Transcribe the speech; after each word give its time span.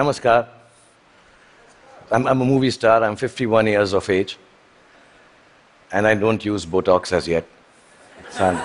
Namaskar. 0.00 0.48
I'm, 2.10 2.26
I'm 2.26 2.40
a 2.40 2.44
movie 2.44 2.70
star. 2.70 3.04
I'm 3.04 3.16
51 3.16 3.66
years 3.66 3.92
of 3.92 4.08
age. 4.08 4.38
And 5.92 6.06
I 6.06 6.14
don't 6.14 6.44
use 6.44 6.64
Botox 6.64 7.12
as 7.12 7.28
yet. 7.28 7.46
So 8.30 8.46
I'm, 8.46 8.58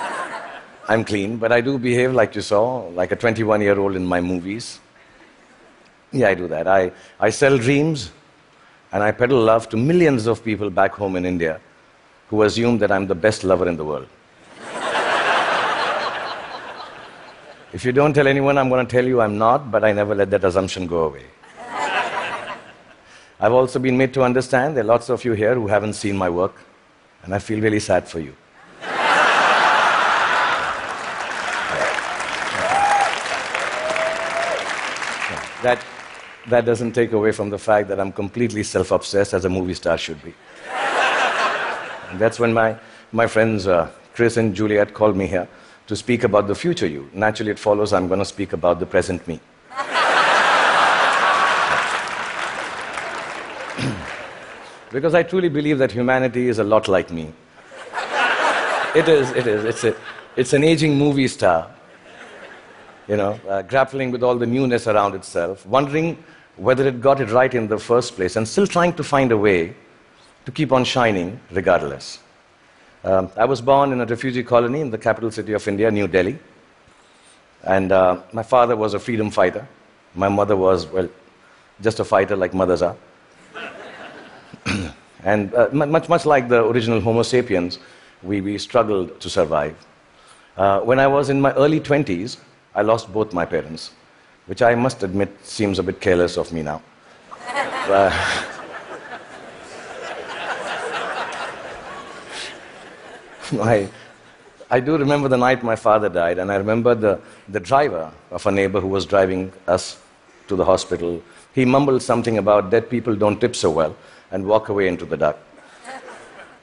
I'm 0.88 1.04
clean, 1.04 1.36
but 1.36 1.52
I 1.52 1.60
do 1.60 1.78
behave 1.78 2.12
like 2.14 2.34
you 2.34 2.40
saw, 2.40 2.86
like 3.00 3.12
a 3.12 3.16
21 3.16 3.60
year 3.60 3.78
old 3.78 3.96
in 3.96 4.06
my 4.06 4.20
movies. 4.20 4.80
Yeah, 6.12 6.28
I 6.28 6.34
do 6.34 6.48
that. 6.48 6.66
I, 6.68 6.92
I 7.20 7.30
sell 7.30 7.58
dreams 7.58 8.12
and 8.92 9.02
I 9.02 9.10
peddle 9.10 9.42
love 9.42 9.68
to 9.70 9.76
millions 9.76 10.26
of 10.26 10.42
people 10.44 10.70
back 10.70 10.92
home 10.92 11.16
in 11.16 11.26
India 11.26 11.60
who 12.30 12.42
assume 12.42 12.78
that 12.78 12.90
I'm 12.90 13.06
the 13.06 13.14
best 13.14 13.44
lover 13.44 13.68
in 13.68 13.76
the 13.76 13.84
world. 13.84 14.06
If 17.72 17.84
you 17.84 17.92
don't 17.92 18.12
tell 18.12 18.26
anyone, 18.26 18.58
I'm 18.58 18.68
going 18.68 18.86
to 18.86 18.90
tell 18.90 19.04
you 19.04 19.20
I'm 19.20 19.38
not, 19.38 19.70
but 19.70 19.84
I 19.84 19.92
never 19.92 20.14
let 20.14 20.30
that 20.30 20.44
assumption 20.44 20.86
go 20.86 21.04
away. 21.04 21.24
I've 23.40 23.52
also 23.52 23.78
been 23.78 23.98
made 23.98 24.14
to 24.14 24.22
understand 24.22 24.76
there 24.76 24.84
are 24.84 24.86
lots 24.86 25.10
of 25.10 25.24
you 25.24 25.32
here 25.32 25.54
who 25.54 25.66
haven't 25.66 25.94
seen 25.94 26.16
my 26.16 26.30
work, 26.30 26.54
and 27.24 27.34
I 27.34 27.40
feel 27.40 27.60
really 27.60 27.80
sad 27.80 28.08
for 28.08 28.20
you. 28.20 28.36
that, 35.62 35.84
that 36.46 36.64
doesn't 36.64 36.92
take 36.92 37.10
away 37.12 37.32
from 37.32 37.50
the 37.50 37.58
fact 37.58 37.88
that 37.88 37.98
I'm 37.98 38.12
completely 38.12 38.62
self 38.62 38.92
obsessed, 38.92 39.34
as 39.34 39.44
a 39.44 39.50
movie 39.50 39.74
star 39.74 39.98
should 39.98 40.22
be. 40.22 40.34
And 42.08 42.20
that's 42.20 42.38
when 42.38 42.54
my, 42.54 42.76
my 43.10 43.26
friends 43.26 43.66
uh, 43.66 43.90
Chris 44.14 44.36
and 44.36 44.54
Juliet 44.54 44.94
called 44.94 45.16
me 45.16 45.26
here 45.26 45.48
to 45.86 45.96
speak 45.96 46.24
about 46.24 46.46
the 46.46 46.54
future 46.54 46.86
you. 46.86 47.08
Naturally, 47.12 47.52
it 47.52 47.58
follows 47.58 47.92
I'm 47.92 48.08
going 48.08 48.18
to 48.18 48.24
speak 48.24 48.52
about 48.52 48.80
the 48.80 48.86
present 48.86 49.26
me. 49.28 49.40
because 54.92 55.14
I 55.14 55.22
truly 55.22 55.48
believe 55.48 55.78
that 55.78 55.92
humanity 55.92 56.48
is 56.48 56.58
a 56.58 56.64
lot 56.64 56.88
like 56.88 57.10
me. 57.10 57.32
It 58.94 59.08
is, 59.08 59.30
it 59.32 59.46
is. 59.46 59.64
It's, 59.64 59.84
a, 59.84 59.94
it's 60.36 60.52
an 60.54 60.64
aging 60.64 60.96
movie 60.96 61.28
star, 61.28 61.70
you 63.06 63.16
know, 63.16 63.38
uh, 63.48 63.62
grappling 63.62 64.10
with 64.10 64.22
all 64.22 64.36
the 64.36 64.46
newness 64.46 64.86
around 64.86 65.14
itself, 65.14 65.66
wondering 65.66 66.22
whether 66.56 66.88
it 66.88 67.00
got 67.00 67.20
it 67.20 67.30
right 67.30 67.54
in 67.54 67.68
the 67.68 67.78
first 67.78 68.16
place, 68.16 68.36
and 68.36 68.48
still 68.48 68.66
trying 68.66 68.94
to 68.94 69.04
find 69.04 69.30
a 69.32 69.36
way 69.36 69.76
to 70.46 70.52
keep 70.52 70.72
on 70.72 70.84
shining 70.84 71.38
regardless. 71.50 72.20
Um, 73.04 73.30
I 73.36 73.44
was 73.44 73.60
born 73.60 73.92
in 73.92 74.00
a 74.00 74.06
refugee 74.06 74.42
colony 74.42 74.80
in 74.80 74.90
the 74.90 74.98
capital 74.98 75.30
city 75.30 75.52
of 75.52 75.66
India, 75.68 75.90
New 75.90 76.08
Delhi. 76.08 76.38
And 77.62 77.92
uh, 77.92 78.20
my 78.32 78.42
father 78.42 78.76
was 78.76 78.94
a 78.94 78.98
freedom 78.98 79.30
fighter. 79.30 79.66
My 80.14 80.28
mother 80.28 80.56
was, 80.56 80.86
well, 80.86 81.08
just 81.80 82.00
a 82.00 82.04
fighter 82.04 82.36
like 82.36 82.54
mothers 82.54 82.82
are. 82.82 82.96
and 85.22 85.54
uh, 85.54 85.68
much, 85.72 86.08
much 86.08 86.26
like 86.26 86.48
the 86.48 86.64
original 86.64 87.00
Homo 87.00 87.22
sapiens, 87.22 87.78
we, 88.22 88.40
we 88.40 88.58
struggled 88.58 89.20
to 89.20 89.30
survive. 89.30 89.76
Uh, 90.56 90.80
when 90.80 90.98
I 90.98 91.06
was 91.06 91.28
in 91.28 91.40
my 91.40 91.52
early 91.52 91.80
20s, 91.80 92.38
I 92.74 92.82
lost 92.82 93.12
both 93.12 93.32
my 93.32 93.44
parents, 93.44 93.92
which 94.46 94.62
I 94.62 94.74
must 94.74 95.02
admit 95.02 95.30
seems 95.42 95.78
a 95.78 95.82
bit 95.82 96.00
careless 96.00 96.36
of 96.36 96.52
me 96.52 96.62
now. 96.62 96.82
I, 103.60 103.88
I 104.70 104.80
do 104.80 104.96
remember 104.98 105.28
the 105.28 105.36
night 105.36 105.62
my 105.62 105.76
father 105.76 106.08
died, 106.08 106.38
and 106.38 106.50
I 106.50 106.56
remember 106.56 106.94
the, 106.94 107.20
the 107.48 107.60
driver 107.60 108.12
of 108.30 108.44
a 108.46 108.50
neighbor 108.50 108.80
who 108.80 108.88
was 108.88 109.06
driving 109.06 109.52
us 109.68 110.00
to 110.48 110.56
the 110.56 110.64
hospital. 110.64 111.22
He 111.54 111.64
mumbled 111.64 112.02
something 112.02 112.38
about 112.38 112.70
dead 112.70 112.90
people 112.90 113.14
don't 113.14 113.40
tip 113.40 113.54
so 113.54 113.70
well 113.70 113.96
and 114.32 114.44
walk 114.44 114.68
away 114.68 114.88
into 114.88 115.04
the 115.04 115.16
dark. 115.16 115.36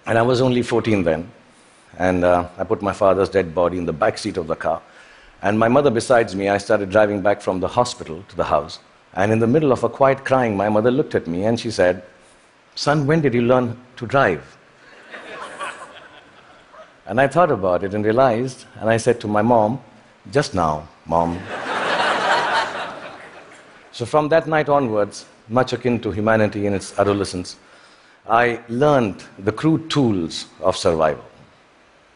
And 0.05 0.17
I 0.17 0.21
was 0.21 0.41
only 0.41 0.61
14 0.61 1.03
then, 1.03 1.31
and 1.97 2.25
uh, 2.25 2.49
I 2.57 2.65
put 2.65 2.81
my 2.81 2.91
father's 2.91 3.29
dead 3.29 3.55
body 3.55 3.77
in 3.77 3.85
the 3.85 3.93
back 3.93 4.17
seat 4.17 4.35
of 4.35 4.47
the 4.47 4.55
car. 4.55 4.81
And 5.41 5.57
my 5.57 5.69
mother 5.69 5.89
besides 5.89 6.35
me, 6.35 6.49
I 6.49 6.57
started 6.57 6.89
driving 6.89 7.21
back 7.21 7.41
from 7.41 7.61
the 7.61 7.67
hospital 7.67 8.23
to 8.27 8.35
the 8.35 8.43
house. 8.43 8.79
And 9.13 9.31
in 9.31 9.39
the 9.39 9.47
middle 9.47 9.71
of 9.71 9.83
a 9.83 9.89
quiet 9.89 10.25
crying, 10.25 10.57
my 10.57 10.67
mother 10.67 10.91
looked 10.91 11.15
at 11.15 11.27
me 11.27 11.45
and 11.45 11.57
she 11.57 11.71
said, 11.71 12.03
Son, 12.75 13.07
when 13.07 13.21
did 13.21 13.33
you 13.33 13.43
learn 13.43 13.77
to 13.97 14.05
drive? 14.05 14.57
And 17.13 17.21
I 17.21 17.27
thought 17.27 17.51
about 17.51 17.83
it 17.83 17.93
and 17.93 18.03
realized, 18.03 18.65
and 18.79 18.89
I 18.89 18.97
said 18.97 19.21
to 19.21 19.27
my 19.27 19.43
mom, 19.43 19.79
just 20.31 20.55
now, 20.55 20.87
mom. 21.05 21.35
so 23.91 24.03
from 24.03 24.29
that 24.29 24.47
night 24.47 24.67
onwards, 24.67 25.27
much 25.47 25.73
akin 25.73 25.99
to 25.99 26.09
humanity 26.09 26.65
in 26.65 26.73
its 26.73 26.97
adolescence, 26.97 27.57
I 28.27 28.61
learned 28.67 29.23
the 29.37 29.51
crude 29.51 29.91
tools 29.91 30.47
of 30.59 30.75
survival. 30.75 31.23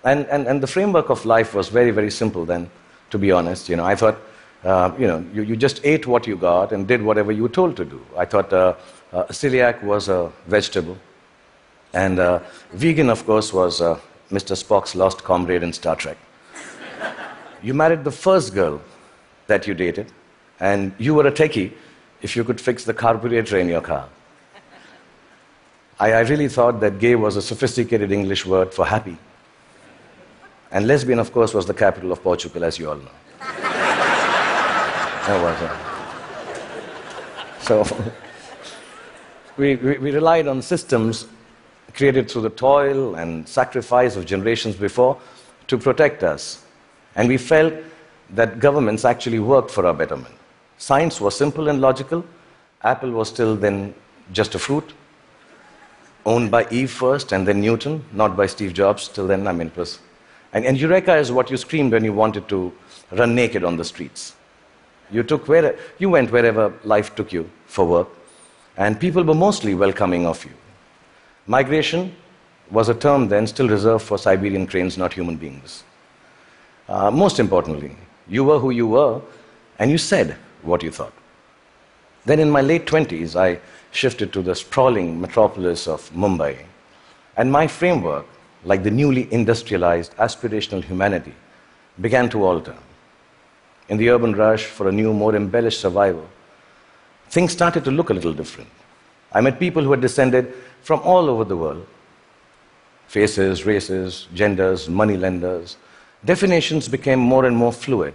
And, 0.03 0.25
and, 0.30 0.47
and 0.47 0.63
the 0.63 0.66
framework 0.66 1.12
of 1.12 1.28
life 1.28 1.53
was 1.53 1.69
very, 1.69 1.91
very 1.91 2.09
simple 2.09 2.44
then, 2.44 2.68
to 3.12 3.19
be 3.19 3.31
honest. 3.31 3.69
You 3.69 3.75
know, 3.75 3.86
I 3.86 3.94
thought, 3.94 4.18
uh, 4.63 4.94
you 4.97 5.06
know, 5.06 5.24
you, 5.31 5.44
you 5.44 5.56
just 5.56 5.80
ate 5.84 6.07
what 6.07 6.25
you 6.25 6.36
got 6.36 6.72
and 6.72 6.88
did 6.88 7.03
whatever 7.03 7.31
you 7.31 7.44
were 7.44 7.50
told 7.50 7.78
to 7.78 7.86
do. 7.86 8.03
I 8.18 8.25
thought 8.25 8.52
uh, 8.52 8.74
uh, 9.13 9.25
celiac 9.25 9.84
was 9.84 10.09
a 10.09 10.31
vegetable. 10.47 10.97
And 11.94 12.18
uh, 12.18 12.40
vegan, 12.74 13.12
of 13.12 13.28
course, 13.28 13.53
was 13.53 13.80
uh, 13.80 14.00
Mr. 14.32 14.62
Spock's 14.62 14.96
lost 14.96 15.24
comrade 15.24 15.64
in 15.64 15.72
Star 15.72 15.96
Trek. 15.96 16.18
you 17.64 17.74
married 17.74 18.04
the 18.04 18.12
first 18.12 18.54
girl 18.54 18.82
that 19.48 19.66
you 19.68 19.74
dated, 19.74 20.12
and 20.60 20.94
you 20.98 21.14
were 21.14 21.26
a 21.28 21.32
techie 21.32 21.72
if 22.22 22.36
you 22.36 22.44
could 22.44 22.60
fix 22.60 22.84
the 22.84 22.94
carburetor 22.94 23.58
in 23.58 23.70
your 23.70 23.82
car. 23.82 24.10
I, 26.00 26.14
I 26.14 26.20
really 26.22 26.48
thought 26.48 26.80
that 26.82 27.00
gay 27.00 27.16
was 27.16 27.36
a 27.38 27.42
sophisticated 27.42 28.12
English 28.12 28.46
word 28.46 28.74
for 28.74 28.86
happy. 28.86 29.18
And 30.72 30.86
lesbian, 30.86 31.20
of 31.20 31.32
course, 31.32 31.54
was 31.54 31.66
the 31.66 31.74
capital 31.74 32.12
of 32.12 32.22
Portugal, 32.22 32.66
as 32.66 32.78
you 32.78 32.90
all 32.90 32.98
know. 32.98 33.12
that 35.28 35.42
was 35.42 35.62
it. 35.62 35.72
So, 37.64 37.86
we, 39.58 39.76
we, 39.78 39.98
we 39.98 40.12
relied 40.12 40.48
on 40.48 40.62
systems 40.62 41.28
created 41.97 42.30
through 42.30 42.44
the 42.44 42.52
toil 42.52 43.16
and 43.16 43.47
sacrifice 43.50 44.16
of 44.16 44.25
generations 44.25 44.75
before 44.75 45.19
to 45.68 45.78
protect 45.78 46.24
us. 46.24 46.63
And 47.16 47.28
we 47.28 47.38
felt 47.38 47.74
that 48.30 48.59
governments 48.59 49.03
actually 49.03 49.40
worked 49.40 49.72
for 49.72 49.85
our 49.85 49.94
betterment. 49.94 50.36
Science 50.78 51.19
was 51.19 51.36
simple 51.36 51.69
and 51.69 51.81
logical. 51.81 52.24
Apple 52.84 53.12
was 53.12 53.30
still 53.30 53.56
then 53.56 53.96
just 54.31 54.53
a 54.53 54.59
fruit, 54.59 54.94
owned 56.25 56.52
by 56.52 56.68
Eve 56.69 56.91
first 56.91 57.31
and 57.31 57.47
then 57.47 57.62
Newton, 57.62 58.03
not 58.12 58.38
by 58.38 58.46
Steve 58.46 58.74
Jobs. 58.74 59.07
Till 59.07 59.25
then, 59.25 59.47
I 59.47 59.52
mean, 59.52 59.68
it 59.68 59.78
was. 59.78 60.00
And, 60.53 60.66
and 60.66 60.78
Eureka 60.78 61.16
is 61.16 61.31
what 61.31 61.50
you 61.50 61.57
screamed 61.57 61.94
when 61.94 62.03
you 62.03 62.13
wanted 62.13 62.47
to 62.50 62.72
run 63.12 63.34
naked 63.34 63.63
on 63.63 63.78
the 63.78 63.84
streets. 63.84 64.36
You, 65.09 65.24
took 65.24 65.47
where, 65.47 65.78
you 65.97 66.09
went 66.09 66.31
wherever 66.31 66.74
life 66.84 67.16
took 67.16 67.34
you 67.34 67.50
for 67.66 67.86
work, 67.86 68.09
and 68.75 69.00
people 69.00 69.24
were 69.24 69.34
mostly 69.34 69.74
welcoming 69.74 70.28
of 70.28 70.44
you. 70.46 70.52
Migration 71.50 72.13
was 72.69 72.90
a 72.90 72.94
term 72.94 73.30
then 73.30 73.47
still 73.47 73.69
reserved 73.69 74.03
for 74.03 74.18
Siberian 74.18 74.68
cranes, 74.68 74.97
not 74.97 75.13
human 75.13 75.38
beings. 75.38 75.85
Uh, 76.90 77.09
most 77.09 77.40
importantly, 77.40 77.96
you 78.28 78.44
were 78.44 78.59
who 78.59 78.72
you 78.72 78.85
were, 78.85 79.22
and 79.80 79.90
you 79.90 79.97
said 79.97 80.36
what 80.62 80.84
you 80.84 80.91
thought. 80.91 81.13
Then 82.25 82.41
in 82.41 82.50
my 82.50 82.59
late 82.59 82.86
20s, 82.86 83.38
I 83.38 83.62
shifted 83.92 84.33
to 84.33 84.42
the 84.42 84.56
sprawling 84.56 85.22
metropolis 85.22 85.88
of 85.88 86.10
Mumbai, 86.12 86.57
and 87.38 87.50
my 87.50 87.66
framework, 87.66 88.25
like 88.66 88.83
the 88.83 88.92
newly 88.92 89.31
industrialized 89.31 90.13
aspirational 90.18 90.83
humanity, 90.83 91.33
began 92.01 92.30
to 92.30 92.44
alter. 92.44 92.75
In 93.88 93.98
the 93.98 94.10
urban 94.10 94.33
rush 94.33 94.66
for 94.66 94.89
a 94.89 94.92
new, 94.92 95.13
more 95.13 95.33
embellished 95.33 95.80
survival, 95.80 96.27
things 97.30 97.54
started 97.54 97.86
to 97.86 97.92
look 97.92 98.10
a 98.10 98.13
little 98.13 98.33
different. 98.33 98.69
I 99.33 99.41
met 99.41 99.59
people 99.59 99.83
who 99.83 99.91
had 99.91 100.01
descended 100.01 100.53
from 100.81 101.01
all 101.01 101.29
over 101.29 101.44
the 101.44 101.57
world 101.57 101.85
faces, 103.07 103.65
races, 103.65 104.27
genders, 104.33 104.89
money 104.89 105.15
lenders. 105.15 105.77
Definitions 106.25 106.89
became 106.89 107.19
more 107.19 107.45
and 107.45 107.56
more 107.56 107.71
fluid. 107.71 108.13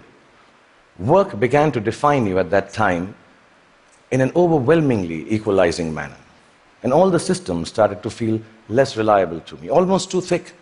Work 0.98 1.40
began 1.40 1.72
to 1.72 1.80
define 1.80 2.26
you 2.26 2.38
at 2.38 2.50
that 2.50 2.72
time 2.72 3.14
in 4.10 4.20
an 4.20 4.32
overwhelmingly 4.36 5.32
equalizing 5.32 5.94
manner. 5.94 6.16
And 6.82 6.92
all 6.92 7.10
the 7.10 7.18
systems 7.18 7.68
started 7.68 8.02
to 8.02 8.10
feel 8.10 8.40
less 8.68 8.96
reliable 8.96 9.40
to 9.40 9.56
me, 9.56 9.70
almost 9.70 10.10
too 10.10 10.20
thick 10.20 10.52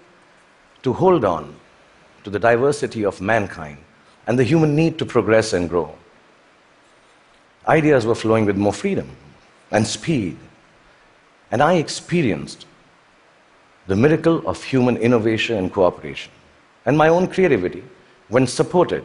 to 0.83 0.93
hold 0.93 1.25
on 1.25 1.55
to 2.23 2.31
the 2.31 2.39
diversity 2.39 3.05
of 3.05 3.21
mankind 3.21 3.79
and 4.27 4.39
the 4.39 4.45
human 4.45 4.77
need 4.77 4.99
to 4.99 5.05
progress 5.07 5.53
and 5.53 5.69
grow. 5.69 5.93
Ideas 7.67 8.07
were 8.07 8.15
flowing 8.15 8.47
with 8.47 8.57
more 8.57 8.73
freedom 8.73 9.09
and 9.71 9.87
speed 9.87 10.37
and 11.51 11.63
I 11.63 11.75
experienced 11.75 12.67
the 13.87 13.97
miracle 13.97 14.47
of 14.47 14.63
human 14.63 14.97
innovation 14.97 15.57
and 15.57 15.73
cooperation. 15.73 16.31
And 16.87 16.97
my 16.97 17.09
own 17.09 17.27
creativity, 17.27 17.83
when 18.29 18.47
supported 18.47 19.05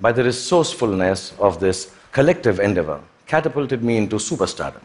by 0.00 0.12
the 0.12 0.24
resourcefulness 0.24 1.34
of 1.38 1.60
this 1.60 1.94
collective 2.12 2.58
endeavor, 2.58 3.00
catapulted 3.26 3.82
me 3.82 3.96
into 3.96 4.16
superstardom. 4.16 4.82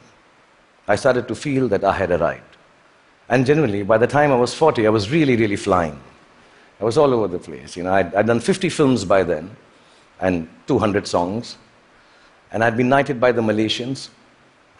I 0.87 0.95
started 0.95 1.27
to 1.27 1.35
feel 1.35 1.67
that 1.69 1.83
I 1.83 1.93
had 1.93 2.11
arrived. 2.11 2.57
And 3.27 3.45
generally, 3.45 3.83
by 3.83 3.97
the 3.97 4.07
time 4.07 4.31
I 4.31 4.35
was 4.35 4.53
40, 4.53 4.87
I 4.87 4.89
was 4.89 5.11
really, 5.11 5.35
really 5.35 5.55
flying. 5.55 5.99
I 6.79 6.83
was 6.83 6.97
all 6.97 7.13
over 7.13 7.27
the 7.27 7.39
place. 7.39 7.75
You 7.75 7.83
know, 7.83 7.93
I'd, 7.93 8.13
I'd 8.15 8.27
done 8.27 8.39
50 8.39 8.69
films 8.69 9.03
by 9.03 9.23
then 9.23 9.55
and 10.19 10.47
200 10.67 11.07
songs. 11.07 11.57
And 12.51 12.63
I'd 12.63 12.77
been 12.77 12.89
knighted 12.89 13.19
by 13.19 13.31
the 13.31 13.41
Malaysians. 13.41 14.09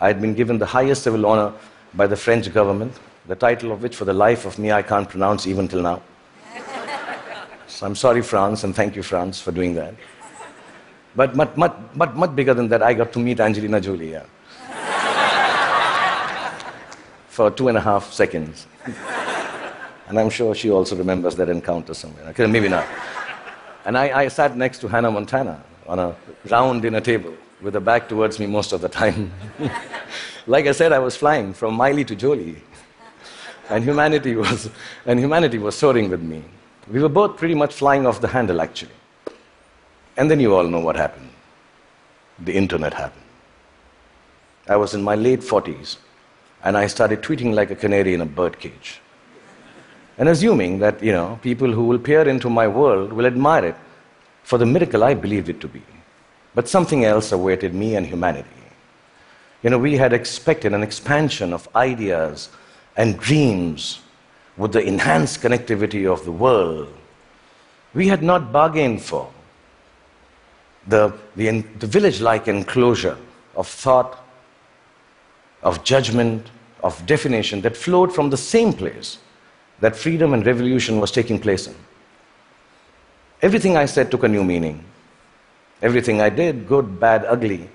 I'd 0.02 0.22
been 0.22 0.34
given 0.34 0.58
the 0.58 0.66
highest 0.66 1.04
civil 1.04 1.26
honor 1.26 1.54
by 1.94 2.08
the 2.08 2.16
French 2.16 2.52
government, 2.54 2.94
the 3.28 3.36
title 3.36 3.72
of 3.72 3.84
which, 3.84 3.96
for 3.96 4.06
the 4.06 4.14
life 4.14 4.46
of 4.46 4.58
me, 4.58 4.72
I 4.72 4.82
can't 4.82 5.10
pronounce 5.10 5.46
even 5.46 5.68
till 5.68 5.82
now. 5.82 6.02
so 7.68 7.86
I'm 7.86 7.96
sorry, 7.96 8.22
France, 8.22 8.64
and 8.64 8.74
thank 8.74 8.96
you, 8.96 9.04
France, 9.04 9.42
for 9.42 9.52
doing 9.52 9.76
that. 9.76 9.94
But 11.16 11.36
much, 11.36 11.56
much, 11.58 11.74
much, 11.96 12.14
much 12.14 12.36
bigger 12.36 12.54
than 12.54 12.70
that, 12.70 12.82
I 12.82 12.94
got 12.94 13.12
to 13.14 13.20
meet 13.20 13.42
Angelina 13.42 13.82
Jolie. 13.82 14.12
Yeah. 14.12 14.26
for 17.28 17.52
two 17.52 17.68
and 17.68 17.78
a 17.78 17.82
half 17.82 18.14
seconds. 18.14 18.68
and 20.08 20.18
I'm 20.18 20.30
sure 20.30 20.56
she 20.56 20.72
also 20.72 20.96
remembers 20.96 21.36
that 21.36 21.50
encounter 21.50 21.94
somewhere. 21.94 22.26
Okay, 22.30 22.46
maybe 22.46 22.70
not. 22.70 22.88
And 23.84 23.98
I, 23.98 24.22
I 24.22 24.28
sat 24.30 24.56
next 24.56 24.80
to 24.80 24.88
Hannah 24.88 25.12
Montana 25.12 25.62
on 25.88 26.00
a 26.00 26.16
round 26.50 26.84
dinner 26.84 27.02
table 27.02 27.34
with 27.62 27.74
her 27.74 27.80
back 27.80 28.08
towards 28.08 28.40
me 28.40 28.46
most 28.46 28.72
of 28.74 28.82
the 28.82 28.90
time. 28.90 29.32
like 30.48 30.68
I 30.68 30.72
said, 30.72 30.94
I 30.94 31.00
was 31.00 31.16
flying 31.16 31.54
from 31.54 31.76
Miley 31.76 32.06
to 32.06 32.16
Jolie. 32.16 32.62
And 33.70 33.84
humanity 33.84 34.36
was, 34.36 34.70
and 35.06 35.20
humanity 35.20 35.60
was 35.60 35.76
soaring 35.76 36.10
with 36.10 36.22
me. 36.22 36.44
We 36.90 37.02
were 37.02 37.10
both 37.10 37.38
pretty 37.38 37.54
much 37.54 37.76
flying 37.76 38.08
off 38.08 38.20
the 38.20 38.28
handle, 38.28 38.62
actually. 38.62 38.92
And 40.18 40.30
then 40.30 40.40
you 40.40 40.56
all 40.56 40.64
know 40.64 40.80
what 40.80 40.96
happened. 40.96 41.30
The 42.40 42.56
internet 42.56 42.94
happened. 42.94 43.26
I 44.68 44.76
was 44.76 44.94
in 44.94 45.04
my 45.04 45.16
late 45.16 45.42
40s, 45.42 45.98
and 46.64 46.78
I 46.78 46.88
started 46.88 47.22
tweeting 47.22 47.54
like 47.54 47.70
a 47.70 47.76
canary 47.76 48.14
in 48.14 48.22
a 48.22 48.26
birdcage. 48.26 49.02
And 50.18 50.30
assuming 50.30 50.80
that, 50.80 51.02
you 51.02 51.12
know, 51.12 51.40
people 51.42 51.72
who 51.72 51.86
will 51.86 52.00
peer 52.00 52.28
into 52.28 52.50
my 52.50 52.68
world 52.68 53.14
will 53.14 53.26
admire 53.26 53.66
it 53.66 53.76
for 54.44 54.58
the 54.58 54.66
miracle 54.66 55.04
I 55.04 55.14
believed 55.14 55.50
it 55.50 55.62
to 55.62 55.68
be. 55.68 55.82
But 56.56 56.68
something 56.68 57.06
else 57.06 57.32
awaited 57.32 57.74
me 57.74 57.96
and 57.96 58.06
humanity. 58.06 58.50
You 59.64 59.70
know, 59.70 59.78
we 59.78 59.98
had 59.98 60.14
expected 60.14 60.74
an 60.74 60.84
expansion 60.84 61.54
of 61.54 61.68
ideas 61.76 62.50
and 62.96 63.20
dreams 63.20 64.02
with 64.58 64.74
the 64.74 64.82
enhanced 64.82 65.42
connectivity 65.42 66.12
of 66.12 66.26
the 66.26 66.32
world. 66.32 66.94
We 67.94 68.08
had 68.08 68.24
not 68.24 68.52
bargained 68.52 69.02
for 69.02 69.32
the, 70.88 71.14
the, 71.36 71.62
the 71.80 71.88
village 71.88 72.22
like 72.22 72.48
enclosure 72.48 73.18
of 73.56 73.68
thought, 73.68 74.24
of 75.62 75.84
judgment, 75.84 76.48
of 76.84 77.06
definition 77.06 77.62
that 77.62 77.76
flowed 77.76 78.14
from 78.14 78.30
the 78.30 78.38
same 78.38 78.74
place 78.74 79.18
that 79.82 79.96
freedom 79.96 80.34
and 80.34 80.46
revolution 80.46 81.00
was 81.00 81.12
taking 81.12 81.40
place 81.40 81.68
in. 81.68 81.76
Everything 83.42 83.78
I 83.78 83.86
said 83.86 84.12
took 84.12 84.24
a 84.24 84.28
new 84.28 84.44
meaning. 84.44 84.84
Everything 85.82 86.22
I 86.22 86.30
did, 86.30 86.68
good, 86.68 87.00
bad, 87.00 87.26
ugly, 87.26 87.70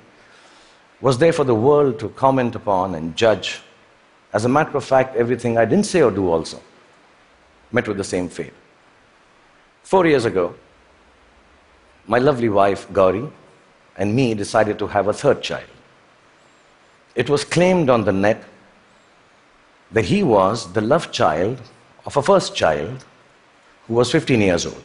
was 1.01 1.19
there 1.19 1.33
for 1.33 1.45
the 1.45 1.55
world 1.55 1.99
to 2.01 2.09
comment 2.11 2.55
upon 2.55 2.95
and 2.95 3.17
judge. 3.17 3.61
As 4.33 4.45
a 4.45 4.49
matter 4.49 4.77
of 4.77 4.85
fact, 4.85 5.17
everything 5.17 5.57
I 5.59 5.65
didn't 5.65 5.87
say 5.87 6.03
or 6.03 6.11
do 6.11 6.31
also 6.31 6.61
met 7.73 7.89
with 7.89 7.97
the 7.97 8.05
same 8.05 8.29
fate. 8.29 8.53
Four 9.83 10.07
years 10.07 10.25
ago, 10.25 10.55
my 12.07 12.19
lovely 12.19 12.49
wife, 12.49 12.91
Gauri, 12.93 13.27
and 13.97 14.15
me 14.15 14.35
decided 14.35 14.79
to 14.79 14.87
have 14.87 15.09
a 15.09 15.13
third 15.13 15.43
child. 15.43 15.69
It 17.15 17.31
was 17.31 17.45
claimed 17.45 17.91
on 17.91 18.05
the 18.05 18.13
net 18.13 18.43
that 19.93 20.05
he 20.05 20.23
was 20.23 20.73
the 20.73 20.81
love 20.81 21.13
child 21.13 21.61
of 22.05 22.17
a 22.17 22.23
first 22.23 22.55
child 22.55 23.05
who 23.87 23.95
was 23.95 24.11
15 24.11 24.41
years 24.41 24.67
old. 24.67 24.83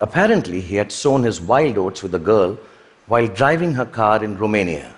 Apparently, 0.00 0.60
he 0.60 0.76
had 0.76 0.92
sown 0.92 1.22
his 1.22 1.40
wild 1.40 1.78
oats 1.78 2.02
with 2.02 2.14
a 2.14 2.18
girl 2.18 2.58
while 3.06 3.26
driving 3.28 3.72
her 3.74 3.86
car 3.86 4.22
in 4.22 4.36
Romania. 4.36 4.92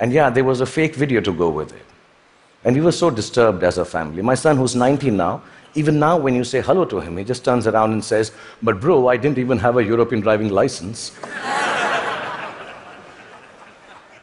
And 0.00 0.12
yeah, 0.12 0.30
there 0.30 0.44
was 0.44 0.60
a 0.60 0.66
fake 0.66 0.94
video 0.94 1.20
to 1.20 1.32
go 1.32 1.48
with 1.48 1.72
it. 1.72 1.84
And 2.64 2.74
we 2.74 2.82
were 2.82 2.92
so 2.92 3.10
disturbed 3.10 3.62
as 3.62 3.78
a 3.78 3.84
family. 3.84 4.22
My 4.22 4.34
son, 4.34 4.56
who's 4.56 4.74
19 4.74 5.16
now, 5.16 5.42
even 5.74 5.98
now 5.98 6.16
when 6.16 6.34
you 6.34 6.44
say 6.44 6.60
hello 6.60 6.84
to 6.86 6.98
him, 7.00 7.16
he 7.16 7.24
just 7.24 7.44
turns 7.44 7.66
around 7.66 7.92
and 7.92 8.04
says, 8.04 8.32
But 8.62 8.80
bro, 8.80 9.08
I 9.08 9.16
didn't 9.16 9.38
even 9.38 9.58
have 9.58 9.76
a 9.76 9.84
European 9.84 10.20
driving 10.20 10.48
license. 10.48 11.12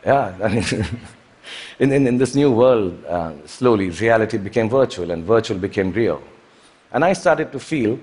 yeah, 0.06 0.36
I 0.44 0.48
mean, 0.50 0.66
in, 1.80 1.92
in, 1.94 2.08
in, 2.08 2.18
this 2.18 2.36
new 2.36 2.52
world, 2.52 3.04
uh, 3.06 3.34
slowly 3.46 3.90
reality 3.90 4.38
became 4.38 4.70
virtual 4.70 5.12
and 5.12 5.24
virtual 5.24 5.58
became 5.58 5.92
real. 5.92 6.22
And 6.92 7.06
I 7.06 7.14
started 7.14 7.52
to 7.54 7.60
feel 7.60 8.00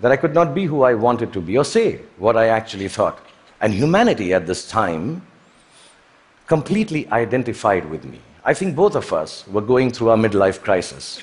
that 0.00 0.12
I 0.12 0.16
could 0.16 0.34
not 0.34 0.54
be 0.54 0.64
who 0.64 0.82
I 0.82 0.94
wanted 0.94 1.32
to 1.32 1.40
be 1.40 1.56
or 1.56 1.64
say 1.64 2.00
what 2.18 2.36
I 2.36 2.48
actually 2.48 2.88
thought. 2.88 3.18
And 3.60 3.72
humanity 3.72 4.34
at 4.34 4.46
this 4.46 4.68
time 4.68 5.22
completely 6.46 7.08
identified 7.10 7.88
with 7.88 8.04
me. 8.04 8.20
I 8.44 8.54
think 8.54 8.76
both 8.76 8.94
of 8.94 9.12
us 9.12 9.46
were 9.48 9.62
going 9.62 9.90
through 9.90 10.10
our 10.10 10.16
midlife 10.16 10.62
crisis. 10.62 11.20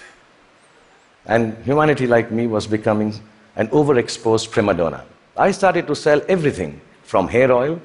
And 1.25 1.56
humanity, 1.64 2.08
like 2.08 2.31
me, 2.31 2.48
was 2.48 2.68
becoming 2.68 3.14
an 3.56 3.68
overexposed 3.70 4.52
prima 4.52 4.74
donna. 4.74 5.06
I 5.38 5.52
started 5.52 5.88
to 5.88 5.96
sell 5.96 6.22
everything 6.28 6.81
from 7.04 7.28
hair 7.28 7.52
oil 7.52 7.80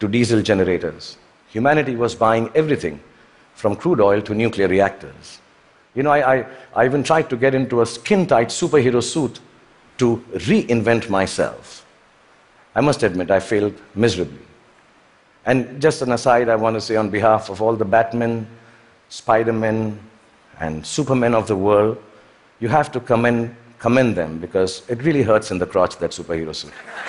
to 0.00 0.08
diesel 0.08 0.40
generators. 0.40 1.18
Humanity 1.50 1.96
was 1.96 2.14
buying 2.14 2.50
everything 2.54 3.00
from 3.54 3.76
crude 3.76 4.00
oil 4.00 4.22
to 4.22 4.34
nuclear 4.34 4.68
reactors. 4.68 5.40
You 5.94 6.04
know, 6.04 6.10
I, 6.10 6.36
I, 6.36 6.46
I 6.74 6.84
even 6.86 7.02
tried 7.02 7.28
to 7.28 7.36
get 7.36 7.54
into 7.54 7.82
a 7.82 7.86
skin 7.86 8.26
tight 8.26 8.48
superhero 8.48 9.02
suit 9.02 9.40
to 10.02 10.16
reinvent 10.50 11.08
myself. 11.08 11.86
I 12.74 12.80
must 12.80 13.04
admit, 13.04 13.30
I 13.30 13.38
failed 13.38 13.74
miserably. 13.94 14.44
And 15.46 15.80
just 15.80 16.02
an 16.02 16.10
aside, 16.10 16.48
I 16.48 16.56
want 16.56 16.74
to 16.74 16.80
say 16.80 16.96
on 16.96 17.08
behalf 17.08 17.50
of 17.50 17.62
all 17.62 17.76
the 17.76 17.84
Batmen, 17.84 18.48
Spider-Men, 19.10 19.96
and 20.58 20.84
Supermen 20.84 21.36
of 21.36 21.46
the 21.46 21.54
world, 21.54 22.02
you 22.58 22.66
have 22.66 22.90
to 22.92 22.98
commend, 22.98 23.54
commend 23.78 24.16
them 24.16 24.38
because 24.38 24.82
it 24.88 25.00
really 25.04 25.22
hurts 25.22 25.52
in 25.52 25.58
the 25.58 25.66
crotch, 25.66 25.96
that 25.98 26.10
superhero 26.10 26.52
suit. 26.52 26.72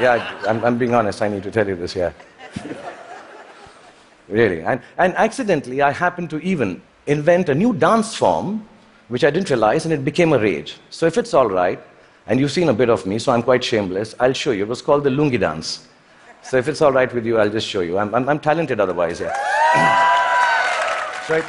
yeah, 0.00 0.36
I'm, 0.48 0.64
I'm 0.64 0.76
being 0.76 0.94
honest, 0.94 1.22
I 1.22 1.28
need 1.28 1.44
to 1.44 1.52
tell 1.52 1.68
you 1.68 1.76
this, 1.76 1.94
yeah. 1.94 2.12
really. 4.28 4.62
And, 4.62 4.80
and 4.98 5.14
accidentally, 5.14 5.80
I 5.80 5.92
happened 5.92 6.30
to 6.30 6.40
even 6.40 6.82
invent 7.06 7.50
a 7.50 7.54
new 7.54 7.72
dance 7.72 8.16
form 8.16 8.66
which 9.14 9.22
I 9.22 9.30
didn't 9.30 9.48
realize, 9.48 9.84
and 9.84 9.94
it 9.94 10.04
became 10.04 10.32
a 10.32 10.38
rage. 10.40 10.74
So 10.90 11.06
if 11.06 11.16
it's 11.18 11.34
all 11.34 11.46
right, 11.46 11.78
and 12.26 12.40
you've 12.40 12.50
seen 12.50 12.68
a 12.68 12.72
bit 12.72 12.90
of 12.90 13.06
me, 13.06 13.20
so 13.20 13.30
I'm 13.30 13.44
quite 13.44 13.62
shameless, 13.62 14.12
I'll 14.18 14.32
show 14.32 14.50
you. 14.50 14.64
It 14.64 14.68
was 14.68 14.82
called 14.82 15.04
the 15.04 15.10
Lungi 15.10 15.38
dance. 15.38 15.86
So 16.42 16.56
if 16.56 16.66
it's 16.66 16.82
all 16.82 16.90
right 16.90 17.14
with 17.14 17.24
you, 17.24 17.38
I'll 17.38 17.48
just 17.48 17.68
show 17.68 17.82
you. 17.82 17.96
I'm, 17.96 18.12
I'm, 18.12 18.28
I'm 18.28 18.40
talented 18.40 18.80
otherwise, 18.80 19.20
yeah. 19.20 19.32
so 21.28 21.36
it, 21.36 21.44